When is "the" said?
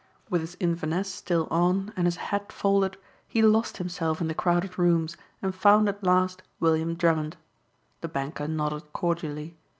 4.29-4.33, 8.01-8.07